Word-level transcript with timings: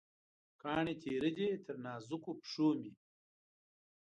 کاڼې 0.61 0.93
تېره 1.01 1.29
دي، 1.37 1.49
تر 1.65 1.75
نازکو 1.85 2.31
پښومې 2.41 2.91